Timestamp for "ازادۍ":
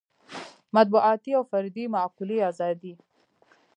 2.49-2.93